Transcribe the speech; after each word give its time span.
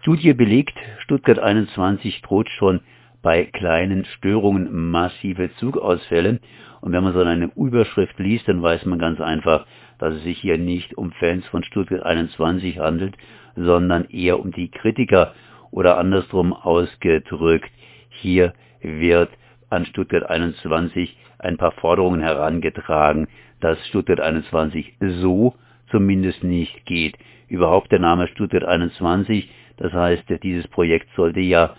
Studie 0.00 0.32
belegt, 0.32 0.78
Stuttgart 1.00 1.38
21 1.38 2.22
droht 2.22 2.48
schon 2.48 2.80
bei 3.20 3.44
kleinen 3.44 4.06
Störungen 4.06 4.90
massive 4.90 5.50
Zugausfälle. 5.56 6.40
Und 6.80 6.92
wenn 6.92 7.04
man 7.04 7.12
so 7.12 7.20
eine 7.20 7.50
Überschrift 7.54 8.18
liest, 8.18 8.48
dann 8.48 8.62
weiß 8.62 8.86
man 8.86 8.98
ganz 8.98 9.20
einfach, 9.20 9.66
dass 9.98 10.14
es 10.14 10.22
sich 10.22 10.38
hier 10.38 10.56
nicht 10.56 10.96
um 10.96 11.12
Fans 11.12 11.46
von 11.48 11.62
Stuttgart 11.64 12.02
21 12.02 12.78
handelt, 12.78 13.14
sondern 13.56 14.06
eher 14.06 14.40
um 14.40 14.52
die 14.52 14.70
Kritiker 14.70 15.34
oder 15.70 15.98
andersrum 15.98 16.54
ausgedrückt. 16.54 17.70
Hier 18.08 18.54
wird 18.80 19.28
an 19.68 19.84
Stuttgart 19.84 20.30
21 20.30 21.14
ein 21.40 21.58
paar 21.58 21.72
Forderungen 21.72 22.22
herangetragen, 22.22 23.28
dass 23.60 23.76
Stuttgart 23.88 24.20
21 24.20 24.94
so 25.20 25.56
zumindest 25.90 26.42
nicht 26.42 26.86
geht. 26.86 27.18
Überhaupt 27.48 27.92
der 27.92 27.98
Name 27.98 28.28
Stuttgart 28.28 28.64
21, 28.64 29.50
das 29.80 29.92
heißt, 29.92 30.24
dieses 30.42 30.68
Projekt 30.68 31.08
sollte 31.16 31.40
ja 31.40 31.74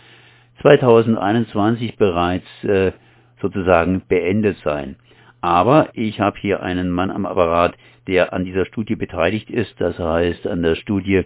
2021 0.61 1.95
bereits 1.97 2.63
äh, 2.63 2.91
sozusagen 3.39 4.01
beendet 4.07 4.57
sein. 4.63 4.95
Aber 5.39 5.89
ich 5.93 6.19
habe 6.19 6.37
hier 6.39 6.61
einen 6.61 6.89
Mann 6.89 7.11
am 7.11 7.25
Apparat, 7.25 7.75
der 8.07 8.33
an 8.33 8.43
dieser 8.43 8.65
Studie 8.65 8.95
beteiligt 8.95 9.49
ist, 9.49 9.79
das 9.79 9.97
heißt 9.97 10.47
an 10.47 10.63
der 10.63 10.75
Studie 10.75 11.23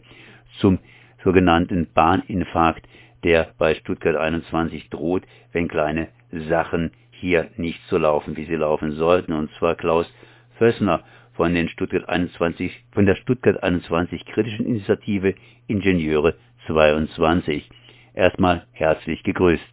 zum 0.59 0.79
sogenannten 1.23 1.87
Bahninfarkt, 1.93 2.87
der 3.23 3.47
bei 3.57 3.75
Stuttgart 3.75 4.15
21 4.17 4.89
droht, 4.89 5.23
wenn 5.53 5.67
kleine 5.67 6.09
Sachen 6.49 6.91
hier 7.11 7.49
nicht 7.55 7.81
so 7.89 7.97
laufen, 7.97 8.35
wie 8.35 8.45
sie 8.45 8.55
laufen 8.55 8.91
sollten. 8.91 9.33
Und 9.33 9.49
zwar 9.57 9.75
Klaus 9.75 10.13
Fössner 10.57 11.03
von, 11.33 11.53
den 11.53 11.69
Stuttgart 11.69 12.07
21, 12.07 12.83
von 12.91 13.05
der 13.05 13.15
Stuttgart 13.15 13.61
21 13.63 14.25
Kritischen 14.25 14.65
Initiative 14.65 15.33
Ingenieure 15.67 16.35
22. 16.67 17.69
Erstmal 18.13 18.65
herzlich 18.71 19.23
gegrüßt. 19.23 19.63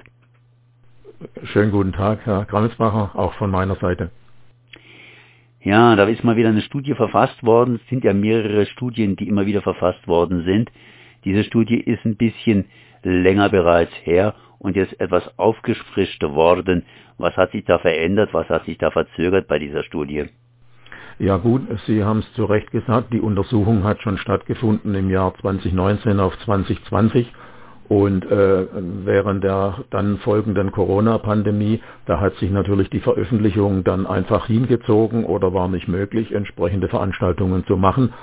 Schönen 1.44 1.70
guten 1.70 1.92
Tag, 1.92 2.26
Herr 2.26 2.44
Grammelsbacher, 2.44 3.12
auch 3.14 3.34
von 3.34 3.50
meiner 3.50 3.76
Seite. 3.76 4.10
Ja, 5.60 5.94
da 5.94 6.04
ist 6.04 6.24
mal 6.24 6.36
wieder 6.36 6.48
eine 6.48 6.62
Studie 6.62 6.94
verfasst 6.94 7.44
worden. 7.44 7.76
Es 7.76 7.88
sind 7.88 8.02
ja 8.02 8.12
mehrere 8.12 8.66
Studien, 8.66 9.14
die 9.14 9.28
immer 9.28 9.46
wieder 9.46 9.62
verfasst 9.62 10.08
worden 10.08 10.44
sind. 10.44 10.72
Diese 11.24 11.44
Studie 11.44 11.78
ist 11.78 12.04
ein 12.04 12.16
bisschen 12.16 12.64
länger 13.04 13.48
bereits 13.48 13.92
her 14.02 14.34
und 14.58 14.74
jetzt 14.74 14.98
etwas 15.00 15.38
aufgefrischt 15.38 16.22
worden. 16.22 16.84
Was 17.18 17.36
hat 17.36 17.52
sich 17.52 17.64
da 17.64 17.78
verändert? 17.78 18.34
Was 18.34 18.48
hat 18.48 18.64
sich 18.64 18.78
da 18.78 18.90
verzögert 18.90 19.46
bei 19.46 19.60
dieser 19.60 19.84
Studie? 19.84 20.26
Ja 21.18 21.36
gut, 21.36 21.62
Sie 21.86 22.02
haben 22.02 22.20
es 22.20 22.32
zu 22.34 22.44
Recht 22.44 22.70
gesagt, 22.70 23.12
die 23.12 23.20
Untersuchung 23.20 23.84
hat 23.84 24.00
schon 24.02 24.18
stattgefunden 24.18 24.94
im 24.94 25.10
Jahr 25.10 25.34
2019 25.40 26.20
auf 26.20 26.36
2020 26.40 27.32
und 27.92 28.24
äh, 28.24 28.66
während 29.04 29.44
der 29.44 29.84
dann 29.90 30.16
folgenden 30.18 30.72
Corona-Pandemie, 30.72 31.82
da 32.06 32.20
hat 32.20 32.34
sich 32.36 32.50
natürlich 32.50 32.88
die 32.88 33.00
Veröffentlichung 33.00 33.84
dann 33.84 34.06
einfach 34.06 34.46
hingezogen 34.46 35.24
oder 35.24 35.52
war 35.52 35.68
nicht 35.68 35.88
möglich, 35.88 36.32
entsprechende 36.32 36.88
Veranstaltungen 36.88 37.66
zu 37.66 37.76
machen. 37.76 38.14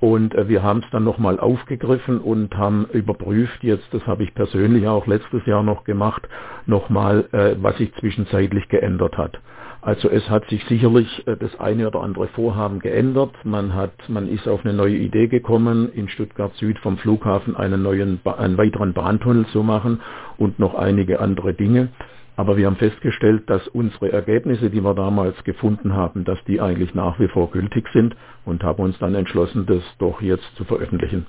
Und 0.00 0.34
äh, 0.34 0.48
wir 0.48 0.62
haben 0.62 0.80
es 0.80 0.90
dann 0.90 1.04
nochmal 1.04 1.38
aufgegriffen 1.38 2.18
und 2.18 2.56
haben 2.56 2.86
überprüft, 2.92 3.62
jetzt, 3.62 3.92
das 3.92 4.06
habe 4.06 4.22
ich 4.22 4.34
persönlich 4.34 4.88
auch 4.88 5.06
letztes 5.06 5.44
Jahr 5.44 5.62
noch 5.62 5.84
gemacht, 5.84 6.26
nochmal, 6.64 7.28
äh, 7.32 7.56
was 7.60 7.76
sich 7.76 7.92
zwischenzeitlich 7.96 8.68
geändert 8.70 9.18
hat. 9.18 9.38
Also 9.82 10.10
es 10.10 10.28
hat 10.28 10.46
sich 10.50 10.62
sicherlich 10.66 11.26
äh, 11.26 11.36
das 11.36 11.58
eine 11.58 11.86
oder 11.86 12.02
andere 12.02 12.28
Vorhaben 12.28 12.80
geändert. 12.80 13.32
Man 13.44 13.74
hat, 13.74 13.92
man 14.08 14.28
ist 14.28 14.46
auf 14.46 14.64
eine 14.64 14.74
neue 14.74 14.96
Idee 14.96 15.28
gekommen, 15.28 15.90
in 15.92 16.08
Stuttgart 16.08 16.54
Süd 16.56 16.78
vom 16.80 16.98
Flughafen 16.98 17.56
einen 17.56 17.82
neuen, 17.82 18.20
einen 18.24 18.58
weiteren 18.58 18.92
Bahntunnel 18.92 19.46
zu 19.46 19.62
machen 19.62 20.00
und 20.36 20.58
noch 20.58 20.74
einige 20.74 21.20
andere 21.20 21.54
Dinge. 21.54 21.88
Aber 22.36 22.56
wir 22.56 22.66
haben 22.66 22.76
festgestellt, 22.76 23.48
dass 23.48 23.68
unsere 23.68 24.12
Ergebnisse, 24.12 24.70
die 24.70 24.82
wir 24.82 24.94
damals 24.94 25.42
gefunden 25.44 25.94
haben, 25.94 26.24
dass 26.24 26.42
die 26.44 26.60
eigentlich 26.60 26.94
nach 26.94 27.18
wie 27.18 27.28
vor 27.28 27.50
gültig 27.50 27.86
sind 27.92 28.16
und 28.44 28.62
haben 28.62 28.82
uns 28.82 28.98
dann 28.98 29.14
entschlossen, 29.14 29.66
das 29.66 29.82
doch 29.98 30.22
jetzt 30.22 30.54
zu 30.56 30.64
veröffentlichen. 30.64 31.26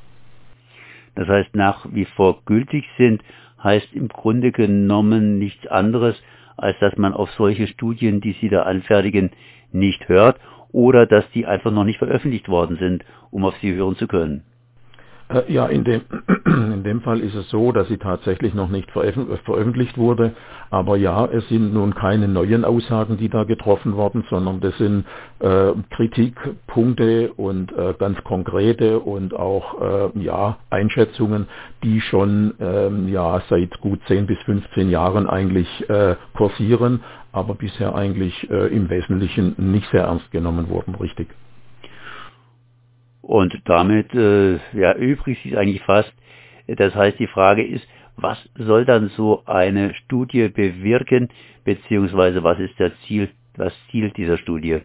Das 1.16 1.28
heißt, 1.28 1.56
nach 1.56 1.86
wie 1.92 2.06
vor 2.06 2.42
gültig 2.46 2.86
sind, 2.98 3.22
heißt 3.64 3.94
im 3.94 4.08
Grunde 4.08 4.52
genommen 4.52 5.38
nichts 5.38 5.68
anderes, 5.68 6.16
als 6.62 6.78
dass 6.80 6.96
man 6.98 7.14
auf 7.14 7.32
solche 7.32 7.68
Studien, 7.68 8.22
die 8.22 8.36
Sie 8.40 8.50
da 8.50 8.64
anfertigen, 8.64 9.32
nicht 9.72 10.08
hört 10.08 10.40
oder 10.72 11.06
dass 11.06 11.30
die 11.32 11.46
einfach 11.46 11.72
noch 11.72 11.84
nicht 11.84 12.00
veröffentlicht 12.00 12.48
worden 12.50 12.78
sind, 12.78 13.04
um 13.30 13.46
auf 13.46 13.56
sie 13.62 13.74
hören 13.74 13.96
zu 13.96 14.08
können. 14.08 14.44
Äh, 15.32 15.52
ja, 15.52 15.66
in 15.68 15.84
dem, 15.84 16.02
in 16.46 16.84
dem 16.84 17.02
Fall 17.02 17.20
ist 17.22 17.36
es 17.36 17.50
so, 17.50 17.72
dass 17.72 17.88
sie 17.88 17.98
tatsächlich 17.98 18.54
noch 18.54 18.70
nicht 18.70 18.92
veröffentlicht 18.92 19.98
wurde. 19.98 20.34
Aber 20.70 20.98
ja, 20.98 21.26
es 21.26 21.48
sind 21.50 21.74
nun 21.74 21.94
keine 21.96 22.28
neuen 22.28 22.64
Aussagen, 22.64 23.18
die 23.18 23.30
da 23.30 23.44
getroffen 23.44 23.96
wurden, 23.96 24.24
sondern 24.30 24.62
das 24.62 24.78
sind 24.78 25.06
äh, 25.40 25.72
Kritikpunkte 25.90 27.34
und 27.34 27.72
äh, 27.74 27.94
ganz 27.98 28.22
konkrete 28.24 29.00
und 29.00 29.34
auch 29.34 29.82
äh, 29.82 30.20
ja, 30.20 30.58
Einschätzungen, 30.70 31.48
die 31.84 32.02
schon 32.02 32.54
ähm, 32.60 33.08
ja, 33.10 33.42
seit 33.50 33.80
gut 33.82 34.00
10 34.08 34.28
bis 34.28 34.40
15 34.46 34.90
Jahren 34.90 35.30
eigentlich 35.30 35.90
äh, 35.90 36.16
kursieren, 36.36 37.02
aber 37.34 37.56
bisher 37.56 37.96
eigentlich 37.96 38.50
äh, 38.50 38.68
im 38.74 38.90
Wesentlichen 38.90 39.56
nicht 39.58 39.90
sehr 39.92 40.04
ernst 40.04 40.32
genommen 40.32 40.70
wurden, 40.70 40.96
richtig. 40.96 41.28
Und 43.22 43.62
damit 43.66 44.14
äh, 44.14 44.58
ja, 44.74 44.96
übrig 44.96 45.42
sich 45.44 45.58
eigentlich 45.58 45.84
fast. 45.84 46.14
Das 46.68 46.96
heißt, 46.96 47.20
die 47.20 47.28
Frage 47.28 47.66
ist, 47.66 47.88
was 48.18 48.38
soll 48.56 48.86
dann 48.86 49.10
so 49.10 49.44
eine 49.46 49.94
Studie 49.94 50.48
bewirken, 50.50 51.30
beziehungsweise 51.64 52.44
was 52.44 52.60
ist 52.60 52.78
der 52.80 52.92
Ziel, 53.02 53.30
das 53.56 53.74
Ziel 53.90 54.12
dieser 54.12 54.38
Studie? 54.38 54.82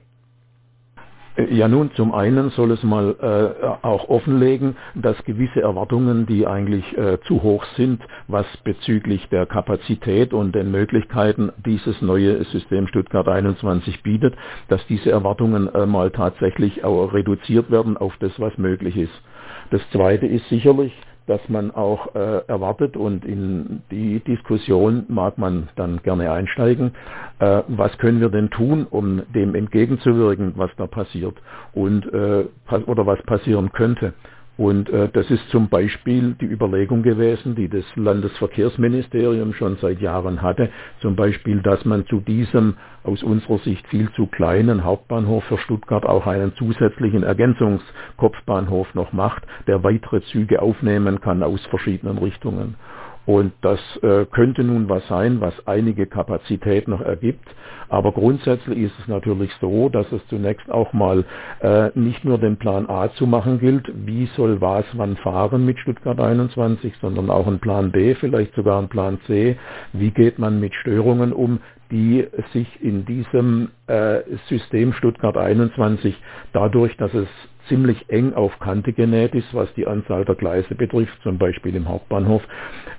Ja, 1.50 1.68
nun, 1.68 1.90
zum 1.96 2.14
einen 2.14 2.48
soll 2.50 2.70
es 2.70 2.82
mal 2.82 3.14
äh, 3.20 3.86
auch 3.86 4.08
offenlegen, 4.08 4.74
dass 4.94 5.22
gewisse 5.24 5.60
Erwartungen, 5.60 6.24
die 6.24 6.46
eigentlich 6.46 6.96
äh, 6.96 7.18
zu 7.26 7.42
hoch 7.42 7.62
sind, 7.76 8.02
was 8.26 8.46
bezüglich 8.64 9.28
der 9.28 9.44
Kapazität 9.44 10.32
und 10.32 10.54
den 10.54 10.70
Möglichkeiten 10.70 11.52
dieses 11.66 12.00
neue 12.00 12.42
System 12.44 12.86
Stuttgart 12.86 13.28
21 13.28 14.02
bietet, 14.02 14.34
dass 14.68 14.86
diese 14.86 15.10
Erwartungen 15.10 15.68
äh, 15.74 15.84
mal 15.84 16.10
tatsächlich 16.10 16.84
auch 16.84 17.12
reduziert 17.12 17.70
werden 17.70 17.98
auf 17.98 18.14
das, 18.18 18.32
was 18.40 18.56
möglich 18.56 18.96
ist. 18.96 19.22
Das 19.70 19.82
Zweite 19.90 20.26
ist 20.26 20.48
sicherlich, 20.48 20.94
dass 21.26 21.40
man 21.48 21.70
auch 21.70 22.14
äh, 22.14 22.46
erwartet 22.46 22.96
und 22.96 23.24
in 23.24 23.82
die 23.90 24.20
Diskussion 24.20 25.04
mag 25.08 25.38
man 25.38 25.68
dann 25.76 26.00
gerne 26.02 26.30
einsteigen, 26.30 26.92
äh, 27.38 27.62
was 27.68 27.96
können 27.98 28.20
wir 28.20 28.28
denn 28.30 28.50
tun, 28.50 28.86
um 28.88 29.22
dem 29.34 29.54
entgegenzuwirken, 29.54 30.52
was 30.56 30.70
da 30.76 30.86
passiert 30.86 31.36
und 31.72 32.06
äh, 32.12 32.44
oder 32.86 33.06
was 33.06 33.20
passieren 33.22 33.72
könnte. 33.72 34.14
Und 34.56 34.88
äh, 34.88 35.08
das 35.12 35.30
ist 35.30 35.48
zum 35.50 35.68
Beispiel 35.68 36.34
die 36.40 36.46
Überlegung 36.46 37.02
gewesen, 37.02 37.54
die 37.54 37.68
das 37.68 37.84
Landesverkehrsministerium 37.94 39.52
schon 39.52 39.76
seit 39.80 40.00
Jahren 40.00 40.40
hatte, 40.40 40.70
zum 41.00 41.14
Beispiel, 41.14 41.60
dass 41.60 41.84
man 41.84 42.06
zu 42.06 42.20
diesem 42.20 42.74
aus 43.04 43.22
unserer 43.22 43.58
Sicht 43.58 43.86
viel 43.88 44.10
zu 44.12 44.26
kleinen 44.26 44.84
Hauptbahnhof 44.84 45.44
für 45.44 45.58
Stuttgart 45.58 46.06
auch 46.06 46.26
einen 46.26 46.54
zusätzlichen 46.56 47.22
Ergänzungskopfbahnhof 47.22 48.94
noch 48.94 49.12
macht, 49.12 49.44
der 49.66 49.84
weitere 49.84 50.22
Züge 50.22 50.62
aufnehmen 50.62 51.20
kann 51.20 51.42
aus 51.42 51.64
verschiedenen 51.66 52.18
Richtungen. 52.18 52.76
Und 53.26 53.52
das 53.60 53.80
äh, 54.02 54.24
könnte 54.26 54.62
nun 54.62 54.88
was 54.88 55.06
sein, 55.08 55.40
was 55.40 55.54
einige 55.66 56.06
Kapazität 56.06 56.86
noch 56.86 57.00
ergibt. 57.00 57.48
Aber 57.88 58.12
grundsätzlich 58.12 58.78
ist 58.78 58.94
es 59.00 59.08
natürlich 59.08 59.50
so, 59.60 59.88
dass 59.88 60.10
es 60.12 60.26
zunächst 60.28 60.70
auch 60.70 60.92
mal 60.92 61.24
äh, 61.60 61.90
nicht 61.94 62.24
nur 62.24 62.38
den 62.38 62.56
Plan 62.56 62.88
A 62.88 63.12
zu 63.14 63.26
machen 63.26 63.58
gilt, 63.58 63.90
wie 64.06 64.26
soll 64.36 64.60
was 64.60 64.84
wann 64.92 65.16
fahren 65.16 65.66
mit 65.66 65.78
Stuttgart 65.78 66.18
21, 66.18 66.94
sondern 67.00 67.30
auch 67.30 67.46
ein 67.46 67.58
Plan 67.58 67.92
B, 67.92 68.14
vielleicht 68.14 68.54
sogar 68.54 68.80
ein 68.80 68.88
Plan 68.88 69.18
C. 69.26 69.56
Wie 69.92 70.10
geht 70.10 70.38
man 70.38 70.60
mit 70.60 70.74
Störungen 70.74 71.32
um, 71.32 71.60
die 71.90 72.26
sich 72.52 72.68
in 72.82 73.04
diesem 73.04 73.70
äh, 73.86 74.20
System 74.48 74.92
Stuttgart 74.92 75.36
21 75.36 76.16
dadurch, 76.52 76.96
dass 76.96 77.12
es 77.14 77.28
ziemlich 77.68 78.08
eng 78.08 78.34
auf 78.34 78.58
Kante 78.58 78.92
genäht 78.92 79.34
ist, 79.34 79.52
was 79.54 79.72
die 79.74 79.86
Anzahl 79.86 80.24
der 80.24 80.34
Gleise 80.34 80.74
betrifft, 80.74 81.20
zum 81.22 81.38
Beispiel 81.38 81.74
im 81.76 81.88
Hauptbahnhof, 81.88 82.42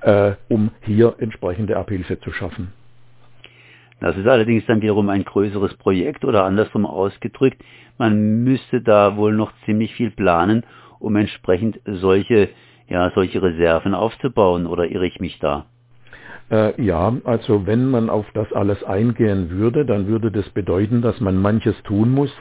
äh, 0.01 0.33
um 0.49 0.71
hier 0.81 1.15
entsprechende 1.19 1.77
Abhilfe 1.77 2.19
zu 2.19 2.31
schaffen. 2.31 2.73
Das 3.99 4.15
ist 4.15 4.27
allerdings 4.27 4.65
dann 4.67 4.81
wiederum 4.81 5.09
ein 5.09 5.23
größeres 5.23 5.73
Projekt 5.75 6.23
oder 6.23 6.43
andersrum 6.43 6.85
ausgedrückt, 6.85 7.63
man 7.97 8.43
müsste 8.43 8.81
da 8.81 9.17
wohl 9.17 9.33
noch 9.33 9.51
ziemlich 9.65 9.93
viel 9.95 10.11
planen, 10.11 10.63
um 10.99 11.15
entsprechend 11.15 11.79
solche, 11.85 12.49
ja, 12.87 13.11
solche 13.15 13.41
Reserven 13.41 13.95
aufzubauen, 13.95 14.67
oder 14.67 14.85
irre 14.85 15.07
ich 15.07 15.19
mich 15.19 15.39
da? 15.39 15.65
Äh, 16.49 16.81
ja, 16.81 17.13
also 17.25 17.67
wenn 17.67 17.89
man 17.89 18.09
auf 18.09 18.25
das 18.33 18.51
alles 18.53 18.81
eingehen 18.83 19.49
würde, 19.49 19.85
dann 19.85 20.07
würde 20.07 20.31
das 20.31 20.47
bedeuten, 20.51 21.01
dass 21.01 21.19
man 21.19 21.41
manches 21.41 21.75
tun 21.83 22.13
muss. 22.13 22.31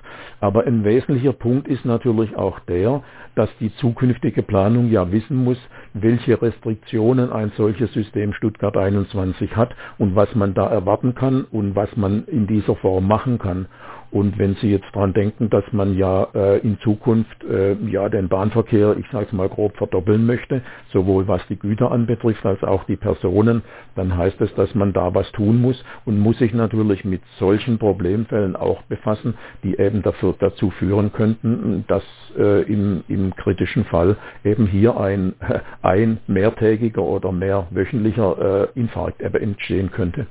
Aber 0.40 0.64
ein 0.64 0.84
wesentlicher 0.84 1.32
Punkt 1.32 1.66
ist 1.66 1.84
natürlich 1.84 2.36
auch 2.36 2.60
der, 2.60 3.02
dass 3.34 3.50
die 3.58 3.74
zukünftige 3.76 4.42
Planung 4.42 4.90
ja 4.90 5.10
wissen 5.10 5.42
muss, 5.42 5.58
welche 5.92 6.40
Restriktionen 6.40 7.32
ein 7.32 7.50
solches 7.56 7.92
System 7.94 8.32
Stuttgart 8.32 8.76
21 8.76 9.56
hat 9.56 9.74
und 9.98 10.14
was 10.14 10.32
man 10.36 10.54
da 10.54 10.68
erwarten 10.68 11.16
kann 11.16 11.44
und 11.44 11.74
was 11.74 11.96
man 11.96 12.24
in 12.26 12.46
dieser 12.46 12.76
Form 12.76 13.08
machen 13.08 13.38
kann. 13.38 13.66
Und 14.10 14.38
wenn 14.38 14.54
Sie 14.56 14.70
jetzt 14.70 14.86
dran 14.94 15.12
denken, 15.12 15.50
dass 15.50 15.64
man 15.72 15.96
ja 15.96 16.28
äh, 16.34 16.58
in 16.60 16.78
Zukunft 16.80 17.44
äh, 17.44 17.74
ja 17.90 18.08
den 18.08 18.28
Bahnverkehr, 18.28 18.96
ich 18.98 19.06
sage 19.10 19.26
es 19.26 19.32
mal 19.32 19.48
grob, 19.48 19.76
verdoppeln 19.76 20.24
möchte, 20.24 20.62
sowohl 20.92 21.26
was 21.26 21.40
die 21.48 21.58
Güter 21.58 21.90
anbetrifft 21.90 22.46
als 22.46 22.62
auch 22.62 22.84
die 22.84 22.96
Personen, 22.96 23.62
dann 23.96 24.16
heißt 24.16 24.40
es, 24.40 24.54
dass 24.54 24.74
man 24.74 24.92
da 24.92 25.14
was 25.14 25.30
tun 25.32 25.60
muss 25.60 25.84
und 26.04 26.18
muss 26.18 26.38
sich 26.38 26.54
natürlich 26.54 27.04
mit 27.04 27.22
solchen 27.38 27.78
Problemfällen 27.78 28.56
auch 28.56 28.82
befassen, 28.82 29.34
die 29.64 29.78
eben 29.78 30.02
dafür, 30.02 30.34
dazu 30.38 30.70
führen 30.70 31.12
könnten, 31.12 31.84
dass 31.88 32.04
äh, 32.38 32.62
im, 32.62 33.02
im 33.08 33.34
kritischen 33.34 33.84
Fall 33.84 34.16
eben 34.44 34.66
hier 34.66 34.98
ein, 34.98 35.34
ein 35.82 36.18
mehrtägiger 36.26 37.02
oder 37.02 37.32
mehrwöchentlicher 37.32 38.70
äh, 38.74 38.78
Infarkt 38.78 39.20
entstehen 39.20 39.90
könnte. 39.90 40.26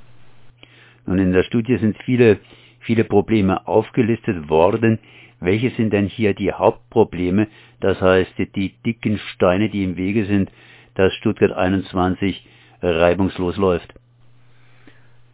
Und 1.06 1.20
in 1.20 1.34
der 1.34 1.44
Studie 1.44 1.78
sind 1.78 1.98
viele 2.04 2.40
viele 2.86 3.04
Probleme 3.04 3.68
aufgelistet 3.68 4.50
worden. 4.50 5.00
Welche 5.40 5.72
sind 5.72 5.92
denn 5.92 6.08
hier 6.08 6.34
die 6.34 6.52
Hauptprobleme? 6.52 7.48
Das 7.82 8.00
heißt, 8.02 8.34
die 8.56 8.76
dicken 8.86 9.20
Steine, 9.34 9.70
die 9.70 9.84
im 9.84 9.98
Wege 9.98 10.26
sind, 10.26 10.50
dass 10.96 11.14
Stuttgart 11.16 11.52
21 11.52 12.48
reibungslos 12.82 13.58
läuft. 13.58 13.94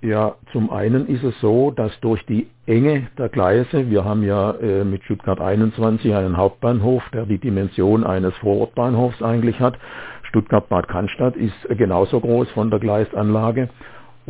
Ja, 0.04 0.34
zum 0.52 0.72
einen 0.72 1.08
ist 1.08 1.24
es 1.24 1.40
so, 1.42 1.70
dass 1.70 1.92
durch 2.00 2.26
die 2.26 2.48
Enge 2.66 3.08
der 3.20 3.30
Gleise, 3.30 3.92
wir 3.92 4.04
haben 4.04 4.24
ja 4.24 4.52
äh, 4.54 4.84
mit 4.84 5.04
Stuttgart 5.04 5.40
21 5.40 6.16
einen 6.16 6.38
Hauptbahnhof, 6.38 7.04
der 7.14 7.28
die 7.28 7.38
Dimension 7.38 8.04
eines 8.04 8.36
Vorortbahnhofs 8.38 9.22
eigentlich 9.22 9.60
hat. 9.60 9.78
Stuttgart-Bad 10.24 10.88
Cannstatt 10.88 11.36
ist 11.36 11.54
genauso 11.78 12.20
groß 12.20 12.50
von 12.52 12.72
der 12.72 12.80
Gleisanlage 12.80 13.70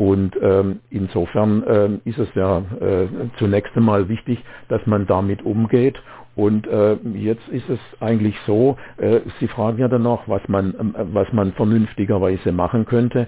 und 0.01 0.36
ähm, 0.42 0.80
insofern 0.89 1.63
ähm, 1.68 2.01
ist 2.06 2.18
es 2.18 2.27
ja 2.33 2.63
äh, 2.80 3.06
zunächst 3.38 3.77
einmal 3.77 4.09
wichtig, 4.09 4.44
dass 4.68 4.83
man 4.88 5.06
damit 5.06 5.44
umgeht. 5.44 6.01
Und 6.36 6.65
äh, 6.65 6.95
jetzt 7.13 7.48
ist 7.50 7.69
es 7.69 7.77
eigentlich 8.00 8.36
so, 8.48 8.77
äh, 8.98 9.19
Sie 9.39 9.48
fragen 9.48 9.77
ja 9.77 9.88
dann 9.88 10.01
noch, 10.01 10.27
was 10.27 10.42
man, 10.48 10.74
äh, 10.74 11.06
was 11.13 11.31
man 11.33 11.53
vernünftigerweise 11.53 12.51
machen 12.51 12.88
könnte. 12.88 13.27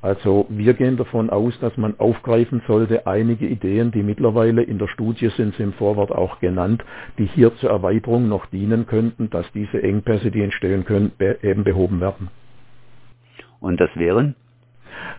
Also 0.00 0.46
wir 0.48 0.72
gehen 0.72 0.96
davon 0.96 1.28
aus, 1.28 1.52
dass 1.60 1.76
man 1.76 2.00
aufgreifen 2.00 2.62
sollte 2.66 3.06
einige 3.06 3.46
Ideen, 3.46 3.90
die 3.90 4.02
mittlerweile 4.02 4.62
in 4.62 4.78
der 4.78 4.88
Studie 4.88 5.28
sind, 5.28 5.54
sind 5.56 5.60
im 5.60 5.72
Vorwort 5.74 6.10
auch 6.10 6.40
genannt, 6.40 6.82
die 7.18 7.26
hier 7.26 7.54
zur 7.56 7.68
Erweiterung 7.68 8.30
noch 8.30 8.46
dienen 8.46 8.86
könnten, 8.86 9.28
dass 9.28 9.44
diese 9.52 9.82
Engpässe, 9.82 10.30
die 10.30 10.40
entstehen 10.40 10.86
können, 10.86 11.12
eben 11.42 11.64
behoben 11.64 12.00
werden. 12.00 12.30
Und 13.60 13.78
das 13.78 13.90
wären? 13.94 14.36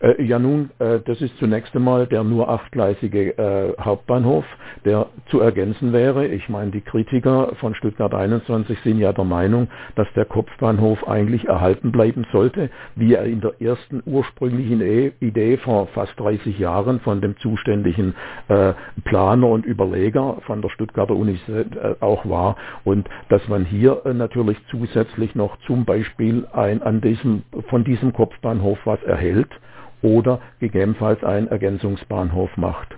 Äh, 0.01 0.23
ja 0.23 0.39
nun, 0.39 0.69
äh, 0.79 0.99
das 1.05 1.21
ist 1.21 1.37
zunächst 1.37 1.75
einmal 1.75 2.07
der 2.07 2.23
nur 2.23 2.49
achtgleisige 2.49 3.37
äh, 3.37 3.73
Hauptbahnhof, 3.79 4.45
der 4.83 5.07
zu 5.27 5.39
ergänzen 5.39 5.93
wäre. 5.93 6.27
Ich 6.27 6.49
meine, 6.49 6.71
die 6.71 6.81
Kritiker 6.81 7.53
von 7.59 7.75
Stuttgart 7.75 8.13
21 8.13 8.79
sind 8.83 8.99
ja 8.99 9.13
der 9.13 9.25
Meinung, 9.25 9.67
dass 9.95 10.07
der 10.15 10.25
Kopfbahnhof 10.25 11.07
eigentlich 11.07 11.45
erhalten 11.45 11.91
bleiben 11.91 12.25
sollte, 12.31 12.69
wie 12.95 13.13
er 13.13 13.25
in 13.25 13.41
der 13.41 13.61
ersten 13.61 14.01
ursprünglichen 14.05 14.81
e 14.81 15.11
Idee 15.19 15.57
vor 15.57 15.87
fast 15.87 16.19
30 16.19 16.59
Jahren 16.59 16.99
von 16.99 17.21
dem 17.21 17.37
zuständigen 17.37 18.15
äh, 18.47 18.73
Planer 19.03 19.47
und 19.47 19.65
Überleger 19.65 20.37
von 20.45 20.61
der 20.61 20.69
Stuttgarter 20.69 21.15
Universität 21.15 21.75
äh, 21.75 21.95
auch 21.99 22.27
war. 22.29 22.55
Und 22.83 23.09
dass 23.29 23.47
man 23.47 23.65
hier 23.65 24.01
äh, 24.05 24.13
natürlich 24.13 24.57
zusätzlich 24.69 25.35
noch 25.35 25.57
zum 25.67 25.85
Beispiel 25.85 26.47
ein, 26.51 26.81
an 26.81 27.01
diesem, 27.01 27.43
von 27.69 27.83
diesem 27.83 28.13
Kopfbahnhof 28.13 28.79
was 28.85 29.01
erhält, 29.03 29.49
oder 30.05 30.39
gegebenenfalls 30.59 31.23
einen 31.23 31.47
Ergänzungsbahnhof 31.47 32.55
macht. 32.57 32.95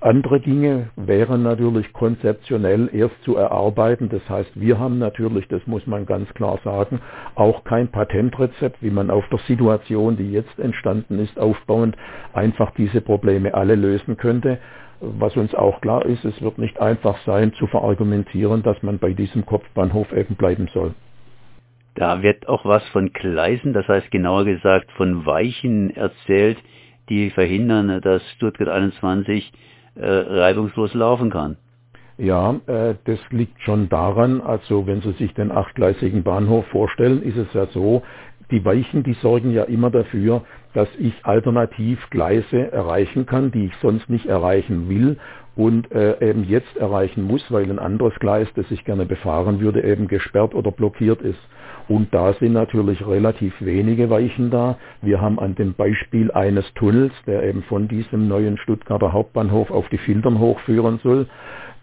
Andere 0.00 0.40
Dinge 0.40 0.90
wären 0.96 1.44
natürlich 1.44 1.92
konzeptionell 1.92 2.90
erst 2.92 3.14
zu 3.22 3.36
erarbeiten. 3.36 4.08
Das 4.08 4.28
heißt, 4.28 4.50
wir 4.60 4.78
haben 4.78 4.98
natürlich, 4.98 5.46
das 5.46 5.64
muss 5.66 5.86
man 5.86 6.06
ganz 6.06 6.28
klar 6.34 6.58
sagen, 6.64 7.00
auch 7.36 7.62
kein 7.62 7.86
Patentrezept, 7.88 8.82
wie 8.82 8.90
man 8.90 9.10
auf 9.10 9.24
der 9.28 9.38
Situation, 9.46 10.16
die 10.16 10.32
jetzt 10.32 10.58
entstanden 10.58 11.20
ist, 11.20 11.38
aufbauend 11.38 11.96
einfach 12.34 12.72
diese 12.72 13.00
Probleme 13.00 13.54
alle 13.54 13.76
lösen 13.76 14.16
könnte. 14.16 14.58
Was 15.00 15.36
uns 15.36 15.54
auch 15.54 15.80
klar 15.80 16.04
ist, 16.04 16.24
es 16.24 16.42
wird 16.42 16.58
nicht 16.58 16.80
einfach 16.80 17.16
sein 17.24 17.52
zu 17.54 17.68
verargumentieren, 17.68 18.64
dass 18.64 18.82
man 18.82 18.98
bei 18.98 19.12
diesem 19.12 19.46
Kopfbahnhof 19.46 20.12
eben 20.12 20.34
bleiben 20.34 20.68
soll. 20.74 20.94
Da 21.94 22.22
wird 22.22 22.48
auch 22.48 22.64
was 22.64 22.82
von 22.88 23.12
Gleisen, 23.12 23.72
das 23.72 23.86
heißt 23.86 24.10
genauer 24.10 24.44
gesagt 24.44 24.90
von 24.92 25.26
Weichen 25.26 25.94
erzählt, 25.94 26.58
die 27.08 27.30
verhindern, 27.30 28.00
dass 28.00 28.22
Stuttgart 28.32 28.68
21 28.68 29.52
äh, 29.96 30.06
reibungslos 30.06 30.94
laufen 30.94 31.30
kann. 31.30 31.56
Ja, 32.16 32.60
äh, 32.66 32.94
das 33.04 33.18
liegt 33.30 33.60
schon 33.62 33.88
daran, 33.88 34.40
also 34.40 34.86
wenn 34.86 35.02
Sie 35.02 35.12
sich 35.12 35.34
den 35.34 35.50
achtgleisigen 35.50 36.22
Bahnhof 36.22 36.66
vorstellen, 36.68 37.22
ist 37.22 37.36
es 37.36 37.52
ja 37.52 37.66
so, 37.66 38.02
die 38.50 38.64
Weichen, 38.64 39.02
die 39.02 39.14
sorgen 39.14 39.50
ja 39.52 39.64
immer 39.64 39.90
dafür, 39.90 40.44
dass 40.74 40.88
ich 40.98 41.14
alternativ 41.24 41.98
Gleise 42.10 42.70
erreichen 42.70 43.26
kann, 43.26 43.50
die 43.50 43.66
ich 43.66 43.72
sonst 43.80 44.08
nicht 44.10 44.26
erreichen 44.26 44.88
will 44.88 45.18
und 45.56 45.90
äh, 45.92 46.30
eben 46.30 46.44
jetzt 46.44 46.76
erreichen 46.76 47.24
muss, 47.24 47.50
weil 47.50 47.68
ein 47.70 47.78
anderes 47.78 48.14
Gleis, 48.20 48.48
das 48.54 48.70
ich 48.70 48.84
gerne 48.84 49.06
befahren 49.06 49.60
würde, 49.60 49.82
eben 49.82 50.06
gesperrt 50.06 50.54
oder 50.54 50.70
blockiert 50.70 51.22
ist. 51.22 51.40
Und 51.88 52.14
da 52.14 52.32
sind 52.34 52.52
natürlich 52.52 53.06
relativ 53.06 53.54
wenige 53.60 54.08
Weichen 54.10 54.50
da. 54.50 54.78
Wir 55.00 55.20
haben 55.20 55.38
an 55.38 55.54
dem 55.54 55.74
Beispiel 55.74 56.30
eines 56.30 56.72
Tunnels, 56.74 57.12
der 57.26 57.42
eben 57.42 57.62
von 57.64 57.88
diesem 57.88 58.28
neuen 58.28 58.58
Stuttgarter 58.58 59.12
Hauptbahnhof 59.12 59.70
auf 59.70 59.88
die 59.88 59.98
Filtern 59.98 60.38
hochführen 60.38 61.00
soll, 61.02 61.26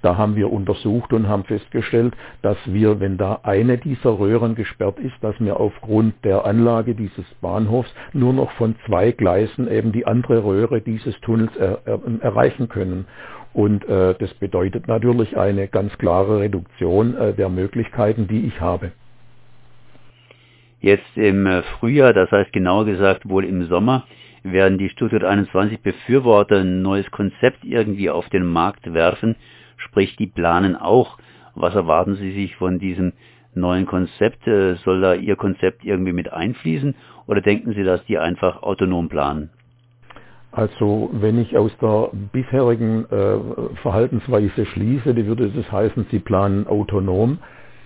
da 0.01 0.15
haben 0.15 0.35
wir 0.35 0.51
untersucht 0.51 1.11
und 1.11 1.27
haben 1.27 1.43
festgestellt, 1.43 2.13
dass 2.41 2.57
wir, 2.65 2.99
wenn 2.99 3.17
da 3.17 3.41
eine 3.43 3.77
dieser 3.77 4.17
Röhren 4.17 4.55
gesperrt 4.55 4.97
ist, 4.99 5.15
dass 5.21 5.37
wir 5.39 5.59
aufgrund 5.59 6.13
der 6.23 6.45
Anlage 6.45 6.95
dieses 6.95 7.25
Bahnhofs 7.41 7.93
nur 8.13 8.31
noch 8.31 8.51
von 8.51 8.75
zwei 8.85 9.11
Gleisen 9.11 9.69
eben 9.69 9.91
die 9.91 10.07
andere 10.07 10.43
Röhre 10.43 10.81
dieses 10.81 11.19
Tunnels 11.21 11.51
er, 11.57 11.79
er, 11.83 11.99
erreichen 12.21 12.69
können. 12.69 13.07
Und 13.51 13.83
äh, 13.89 14.15
das 14.17 14.33
bedeutet 14.35 14.87
natürlich 14.87 15.35
eine 15.37 15.67
ganz 15.67 15.97
klare 15.97 16.39
Reduktion 16.39 17.17
äh, 17.17 17.33
der 17.33 17.49
Möglichkeiten, 17.49 18.27
die 18.27 18.45
ich 18.45 18.61
habe. 18.61 18.91
Jetzt 20.81 21.15
im 21.15 21.45
äh, 21.45 21.61
Frühjahr, 21.63 22.13
das 22.13 22.31
heißt 22.31 22.53
genauer 22.53 22.85
gesagt 22.85 23.27
wohl 23.27 23.43
im 23.43 23.65
Sommer, 23.65 24.05
werden 24.43 24.77
die 24.77 24.89
Stuttgart 24.89 25.23
21 25.23 25.81
Befürworter 25.81 26.61
ein 26.61 26.81
neues 26.81 27.09
Konzept 27.11 27.65
irgendwie 27.65 28.09
auf 28.09 28.29
den 28.29 28.45
Markt 28.45 28.93
werfen, 28.93 29.35
sprich 29.77 30.15
die 30.15 30.27
planen 30.27 30.75
auch. 30.75 31.17
Was 31.55 31.75
erwarten 31.75 32.15
Sie 32.15 32.31
sich 32.31 32.55
von 32.55 32.79
diesem 32.79 33.11
neuen 33.53 33.85
Konzept? 33.85 34.47
Äh, 34.47 34.75
soll 34.85 35.01
da 35.01 35.13
Ihr 35.15 35.35
Konzept 35.35 35.83
irgendwie 35.83 36.13
mit 36.13 36.31
einfließen 36.31 36.95
oder 37.27 37.41
denken 37.41 37.73
Sie, 37.73 37.83
dass 37.83 38.03
die 38.05 38.17
einfach 38.17 38.63
autonom 38.63 39.09
planen? 39.09 39.49
Also 40.51 41.09
wenn 41.13 41.39
ich 41.39 41.57
aus 41.57 41.71
der 41.81 42.09
bisherigen 42.31 43.05
äh, 43.11 43.75
Verhaltensweise 43.81 44.65
schließe, 44.65 45.13
die 45.13 45.25
würde 45.27 45.49
das 45.49 45.71
heißen, 45.71 46.07
Sie 46.09 46.19
planen 46.19 46.65
autonom. 46.67 47.37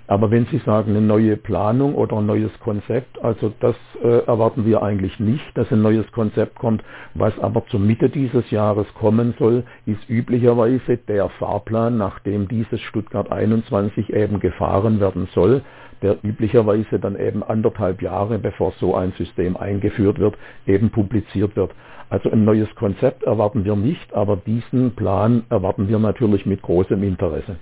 Aber 0.06 0.32
wenn 0.32 0.46
Sie 0.48 0.58
sagen, 0.60 0.92
eine 0.92 1.02
neue 1.02 1.38
Planung 1.38 1.96
oder 1.96 2.18
ein 2.18 2.26
neues 2.26 2.52
Konzept, 2.60 3.24
also 3.24 3.54
das 3.62 3.76
äh, 4.04 4.26
erwarten 4.26 4.66
wir 4.66 4.84
eigentlich 4.84 5.18
nicht, 5.20 5.46
dass 5.58 5.72
ein 5.72 5.82
neues 5.82 6.12
Konzept 6.12 6.56
kommt. 6.56 6.84
Was 7.14 7.38
aber 7.40 7.66
zur 7.68 7.80
Mitte 7.80 8.10
dieses 8.10 8.52
Jahres 8.52 8.86
kommen 8.96 9.34
soll, 9.40 9.64
ist 9.86 10.10
üblicherweise 10.10 10.98
der 10.98 11.30
Fahrplan, 11.30 11.98
nachdem 11.98 12.50
dieses 12.50 12.82
Stuttgart 12.82 13.32
21 13.32 14.12
eben 14.14 14.42
gefahren 14.42 15.00
werden 15.00 15.30
soll, 15.34 15.62
der 16.02 16.18
üblicherweise 16.22 17.00
dann 17.00 17.18
eben 17.18 17.42
anderthalb 17.42 18.02
Jahre, 18.02 18.40
bevor 18.40 18.74
so 18.80 18.96
ein 18.96 19.14
System 19.14 19.56
eingeführt 19.56 20.20
wird, 20.20 20.36
eben 20.68 20.90
publiziert 20.90 21.56
wird. 21.56 21.72
Also 22.10 22.30
ein 22.30 22.44
neues 22.44 22.74
Konzept 22.76 23.24
erwarten 23.24 23.64
wir 23.64 23.78
nicht, 23.78 24.14
aber 24.14 24.36
diesen 24.36 24.96
Plan 24.96 25.44
erwarten 25.50 25.88
wir 25.88 25.98
natürlich 25.98 26.46
mit 26.46 26.62
großem 26.62 27.02
Interesse. 27.04 27.56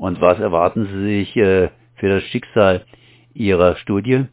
Und 0.00 0.18
was 0.22 0.40
erwarten 0.40 0.86
Sie 0.86 1.04
sich 1.04 1.36
äh, 1.36 1.68
für 1.96 2.08
das 2.08 2.22
Schicksal 2.22 2.86
Ihrer 3.34 3.76
Studie? 3.76 4.24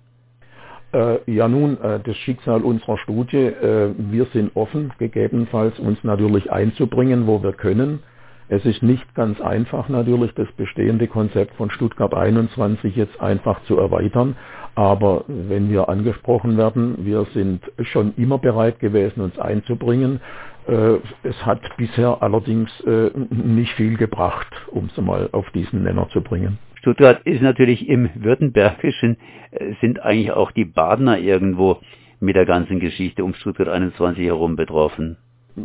Äh, 0.94 1.30
ja 1.30 1.50
nun, 1.50 1.78
äh, 1.82 2.00
das 2.00 2.16
Schicksal 2.16 2.62
unserer 2.62 2.98
Studie, 3.00 3.36
äh, 3.36 3.94
wir 3.98 4.28
sind 4.28 4.56
offen, 4.56 4.94
gegebenenfalls 4.98 5.78
uns 5.78 6.02
natürlich 6.06 6.50
einzubringen, 6.50 7.28
wo 7.28 7.44
wir 7.44 7.52
können. 7.52 8.00
Es 8.48 8.64
ist 8.64 8.82
nicht 8.82 9.14
ganz 9.14 9.42
einfach 9.42 9.90
natürlich, 9.90 10.34
das 10.36 10.50
bestehende 10.54 11.08
Konzept 11.08 11.54
von 11.56 11.70
Stuttgart 11.70 12.14
21 12.14 12.96
jetzt 12.96 13.20
einfach 13.20 13.62
zu 13.64 13.78
erweitern, 13.78 14.38
Aber 14.78 15.26
wenn 15.28 15.72
wir 15.72 15.90
angesprochen 15.90 16.56
werden, 16.56 16.98
wir 17.00 17.26
sind 17.34 17.64
schon 17.82 18.14
immer 18.16 18.38
bereit 18.38 18.80
gewesen, 18.80 19.22
uns 19.22 19.40
einzubringen. 19.40 20.22
Äh, 20.68 21.00
es 21.24 21.46
hat 21.46 21.62
bisher 21.78 22.22
allerdings 22.22 22.70
äh, 22.82 23.12
nicht 23.30 23.74
viel 23.74 23.98
gebracht, 23.98 24.54
um 24.72 24.90
es 24.94 25.02
mal 25.02 25.30
auf 25.32 25.50
diesen 25.52 25.84
Nenner 25.84 26.10
zu 26.10 26.22
bringen. 26.22 26.60
Stuttgart 26.76 27.22
ist 27.26 27.42
natürlich 27.42 27.88
im 27.88 28.10
Württembergischen, 28.16 29.18
äh, 29.52 29.74
sind 29.82 30.02
eigentlich 30.02 30.32
auch 30.32 30.52
die 30.52 30.66
Badener 30.66 31.20
irgendwo 31.20 31.78
mit 32.20 32.36
der 32.36 32.46
ganzen 32.46 32.80
Geschichte 32.80 33.24
um 33.24 33.34
Stuttgart 33.34 33.70
21 33.70 34.26
herum 34.26 34.56
betroffen. 34.56 35.18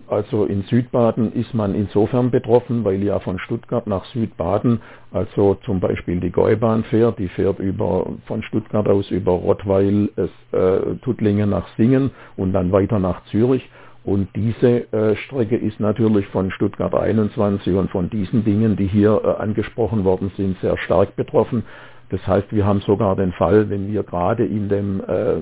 Also 0.09 0.47
in 0.47 0.63
Südbaden 0.63 1.33
ist 1.35 1.53
man 1.53 1.75
insofern 1.75 2.31
betroffen, 2.31 2.83
weil 2.85 3.03
ja 3.03 3.19
von 3.19 3.39
Stuttgart 3.39 3.87
nach 3.87 4.07
Südbaden, 4.07 4.81
also 5.13 5.57
zum 5.67 5.81
Beispiel 5.81 6.19
die 6.19 6.31
Gäubahn 6.31 6.85
fährt, 6.85 7.19
die 7.19 7.29
fährt 7.29 7.59
über, 7.59 8.07
von 8.27 8.43
Stuttgart 8.43 8.89
aus 8.89 9.11
über 9.11 9.33
Rottweil, 9.33 10.09
äh, 10.17 10.97
Tuttlingen 11.03 11.51
nach 11.51 11.69
Singen 11.77 12.11
und 12.37 12.55
dann 12.55 12.73
weiter 12.73 12.99
nach 12.99 13.23
Zürich. 13.27 13.69
Und 14.05 14.29
diese 14.35 14.93
äh, 14.93 15.17
Strecke 15.17 15.57
ist 15.57 15.79
natürlich 15.79 16.27
von 16.29 16.51
Stuttgart 16.51 16.95
21 16.95 17.75
und 17.75 17.91
von 17.91 18.11
diesen 18.11 18.45
Dingen, 18.45 18.77
die 18.77 18.87
hier 18.89 19.21
äh, 19.23 19.43
angesprochen 19.43 20.05
worden 20.05 20.33
sind, 20.37 20.59
sehr 20.61 20.77
stark 20.79 21.15
betroffen. 21.15 21.65
Das 22.11 22.27
heißt, 22.27 22.53
wir 22.53 22.67
haben 22.67 22.81
sogar 22.81 23.15
den 23.17 23.33
Fall, 23.33 23.71
wenn 23.71 23.93
wir 23.93 24.03
gerade 24.03 24.45
in 24.45 24.69
dem 24.69 25.01
äh, 25.01 25.37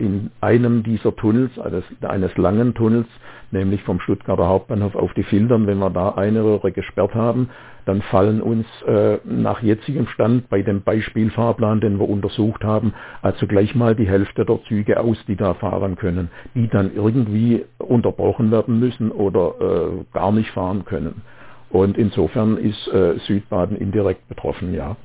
in 0.00 0.30
einem 0.40 0.82
dieser 0.82 1.14
Tunnels, 1.14 1.58
eines, 1.58 1.84
eines 2.02 2.36
langen 2.36 2.74
Tunnels, 2.74 3.06
nämlich 3.50 3.82
vom 3.82 4.00
Stuttgarter 4.00 4.46
Hauptbahnhof 4.46 4.94
auf 4.94 5.12
die 5.14 5.22
Filtern, 5.22 5.66
wenn 5.66 5.78
wir 5.78 5.90
da 5.90 6.10
eine 6.10 6.42
Röhre 6.42 6.72
gesperrt 6.72 7.14
haben, 7.14 7.50
dann 7.84 8.02
fallen 8.02 8.40
uns 8.40 8.66
äh, 8.86 9.18
nach 9.24 9.62
jetzigem 9.62 10.06
Stand 10.08 10.48
bei 10.48 10.62
dem 10.62 10.82
Beispielfahrplan, 10.82 11.80
den 11.80 11.98
wir 11.98 12.08
untersucht 12.08 12.64
haben, 12.64 12.94
also 13.22 13.46
gleich 13.46 13.74
mal 13.74 13.94
die 13.94 14.08
Hälfte 14.08 14.44
der 14.44 14.62
Züge 14.64 15.00
aus, 15.00 15.18
die 15.26 15.36
da 15.36 15.54
fahren 15.54 15.96
können, 15.96 16.30
die 16.54 16.68
dann 16.68 16.94
irgendwie 16.94 17.64
unterbrochen 17.78 18.50
werden 18.50 18.78
müssen 18.78 19.10
oder 19.10 19.54
äh, 19.60 20.04
gar 20.12 20.32
nicht 20.32 20.50
fahren 20.50 20.84
können. 20.84 21.22
Und 21.70 21.96
insofern 21.96 22.56
ist 22.56 22.88
äh, 22.88 23.18
Südbaden 23.26 23.76
indirekt 23.76 24.28
betroffen, 24.28 24.74
ja. 24.74 24.96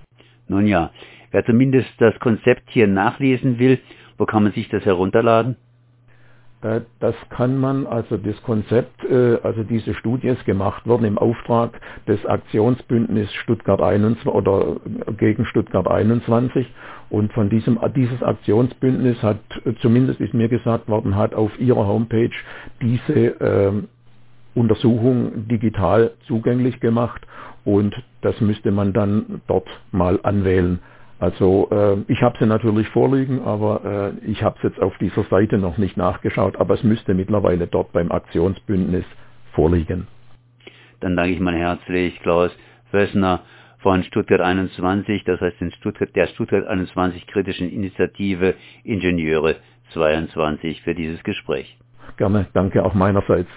Nun 0.48 0.68
ja, 0.68 0.92
wer 1.32 1.46
zumindest 1.46 1.90
das 2.00 2.18
Konzept 2.20 2.70
hier 2.70 2.88
nachlesen 2.88 3.60
will, 3.60 3.80
wo 4.18 4.26
kann 4.26 4.44
man 4.44 4.54
sich 4.54 4.70
das 4.70 4.86
herunterladen? 4.86 5.56
Äh, 6.62 6.82
das 7.00 7.16
kann 7.30 7.60
man, 7.60 7.86
also 7.86 8.18
das 8.18 8.42
Konzept, 8.44 9.04
äh, 9.06 9.38
also 9.44 9.64
diese 9.64 9.94
Studie 9.94 10.30
ist 10.30 10.46
gemacht 10.46 10.88
worden 10.88 11.06
im 11.06 11.18
Auftrag 11.18 11.80
des 12.08 12.26
Aktionsbündnisses 12.26 13.34
Stuttgart 13.36 13.82
21 13.82 14.26
oder 14.28 14.78
gegen 15.18 15.46
Stuttgart 15.46 15.88
21 15.88 16.66
und 17.10 17.32
von 17.34 17.50
diesem, 17.50 17.80
dieses 17.96 18.24
Aktionsbündnis 18.24 19.22
hat, 19.22 19.40
zumindest 19.82 20.20
ist 20.20 20.34
mir 20.34 20.50
gesagt 20.50 20.88
worden, 20.88 21.16
hat 21.16 21.36
auf 21.36 21.58
ihrer 21.60 21.86
Homepage 21.86 22.32
diese 22.82 23.14
äh, 23.14 23.72
Untersuchung 24.56 25.48
digital 25.48 26.12
zugänglich 26.28 26.80
gemacht 26.80 27.22
und 27.66 27.94
das 28.22 28.40
müsste 28.42 28.72
man 28.72 28.94
dann 28.94 29.42
dort 29.48 29.68
mal 29.92 30.20
anwählen. 30.24 30.80
Also 31.20 31.70
äh, 31.72 32.12
ich 32.12 32.22
habe 32.22 32.38
sie 32.40 32.46
natürlich 32.46 32.90
vorliegen, 32.90 33.42
aber 33.42 34.14
äh, 34.24 34.30
ich 34.30 34.44
habe 34.44 34.58
es 34.58 34.64
jetzt 34.64 34.82
auf 34.82 34.98
dieser 34.98 35.24
Seite 35.24 35.58
noch 35.58 35.78
nicht 35.78 35.96
nachgeschaut, 35.96 36.58
aber 36.58 36.74
es 36.74 36.84
müsste 36.84 37.14
mittlerweile 37.14 37.68
dort 37.68 37.94
beim 37.94 38.12
Aktionsbündnis 38.12 39.06
vorliegen. 39.54 40.08
Dann 41.00 41.16
danke 41.16 41.34
ich 41.34 41.40
mal 41.40 41.56
herzlich 41.56 42.20
Klaus 42.20 42.52
Wössner 42.92 43.42
von 43.80 44.04
Stuttgart 44.04 44.42
21, 44.42 45.24
das 45.24 45.40
heißt 45.40 45.62
in 45.62 45.72
Stuttgart, 45.72 46.14
der 46.16 46.28
Stuttgart 46.28 46.68
21 46.68 47.28
kritischen 47.28 47.70
Initiative 47.70 48.56
Ingenieure 48.84 49.56
22 49.94 50.82
für 50.82 50.96
dieses 50.96 51.24
Gespräch. 51.24 51.78
Gerne, 52.18 52.48
danke 52.54 52.84
auch 52.84 52.94
meinerseits. 52.94 53.50